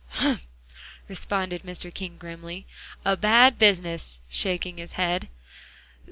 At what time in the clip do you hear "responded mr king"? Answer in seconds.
1.07-2.17